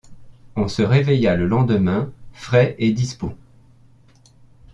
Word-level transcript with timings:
On 0.55 0.67
se 0.67 0.81
réveilla 0.81 1.35
le 1.35 1.45
lendemain 1.45 2.11
frais 2.33 2.75
et 2.79 2.91
dispos. 2.91 3.35